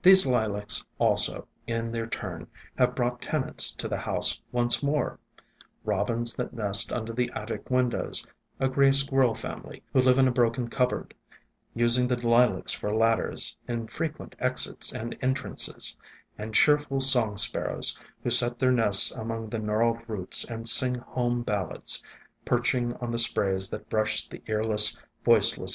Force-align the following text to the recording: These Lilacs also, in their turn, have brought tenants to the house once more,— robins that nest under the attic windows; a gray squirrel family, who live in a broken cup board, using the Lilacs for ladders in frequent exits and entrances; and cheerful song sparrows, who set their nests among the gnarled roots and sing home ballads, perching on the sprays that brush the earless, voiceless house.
These 0.00 0.26
Lilacs 0.28 0.84
also, 1.00 1.48
in 1.66 1.90
their 1.90 2.06
turn, 2.06 2.46
have 2.78 2.94
brought 2.94 3.20
tenants 3.20 3.72
to 3.72 3.88
the 3.88 3.96
house 3.96 4.40
once 4.52 4.80
more,— 4.80 5.18
robins 5.84 6.34
that 6.36 6.52
nest 6.52 6.92
under 6.92 7.12
the 7.12 7.32
attic 7.34 7.68
windows; 7.68 8.24
a 8.60 8.68
gray 8.68 8.92
squirrel 8.92 9.34
family, 9.34 9.82
who 9.92 10.00
live 10.00 10.18
in 10.18 10.28
a 10.28 10.32
broken 10.32 10.68
cup 10.70 10.90
board, 10.90 11.14
using 11.74 12.06
the 12.06 12.16
Lilacs 12.24 12.74
for 12.74 12.94
ladders 12.94 13.56
in 13.66 13.88
frequent 13.88 14.36
exits 14.38 14.92
and 14.92 15.18
entrances; 15.20 15.96
and 16.38 16.54
cheerful 16.54 17.00
song 17.00 17.36
sparrows, 17.36 17.98
who 18.22 18.30
set 18.30 18.60
their 18.60 18.70
nests 18.70 19.10
among 19.10 19.48
the 19.48 19.58
gnarled 19.58 19.98
roots 20.06 20.44
and 20.44 20.68
sing 20.68 20.94
home 20.94 21.42
ballads, 21.42 22.00
perching 22.44 22.94
on 22.98 23.10
the 23.10 23.18
sprays 23.18 23.68
that 23.70 23.88
brush 23.90 24.28
the 24.28 24.40
earless, 24.46 24.96
voiceless 25.24 25.74
house. - -